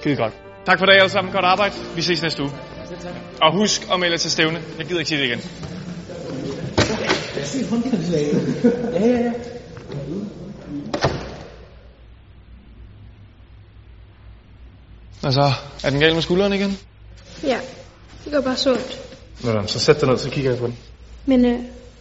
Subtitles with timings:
[0.00, 0.32] Skide godt.
[0.66, 1.32] Tak for det alle sammen.
[1.32, 1.74] Godt arbejde.
[1.96, 2.52] Vi ses næste uge.
[3.42, 4.62] Og husk at melde til stævne.
[4.78, 5.40] Jeg gider ikke sige det igen.
[8.92, 9.59] Ja, ja, ja.
[15.22, 15.52] Og så,
[15.84, 16.78] er den gal med skulderen igen?
[17.42, 17.60] Ja,
[18.24, 18.98] det går bare sundt.
[19.44, 20.78] Nå, så sæt dig ned, så kigger jeg på den.
[21.26, 21.60] Men øh, jeg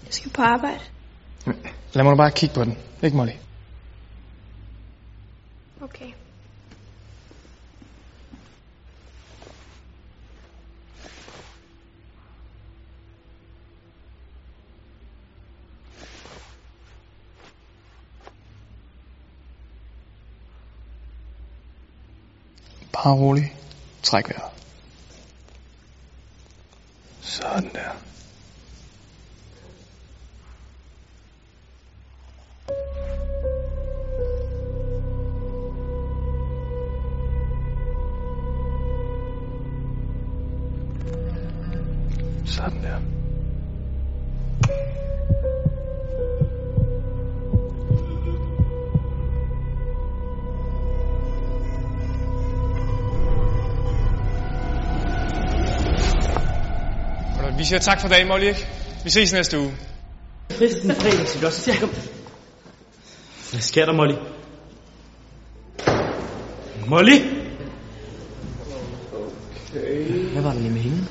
[0.10, 0.80] skal på arbejde.
[1.94, 2.78] Lad mig nu bare kigge på den.
[3.04, 3.32] Ikke, Molly?
[5.82, 6.06] Okay.
[22.92, 23.56] Bare rolig.
[24.04, 24.52] Træk vejret.
[27.22, 27.96] Sådan der.
[42.46, 43.19] Sådan der.
[57.60, 58.68] Vi siger tak for dagen, Molly, ikke?
[59.04, 59.72] Vi ses næste uge.
[60.52, 61.90] Fristen fredag, så også til kom.
[63.52, 64.16] Hvad sker der, Molly?
[66.88, 67.18] Molly?
[69.74, 70.06] Okay.
[70.32, 71.08] Hvad var der lige med hende?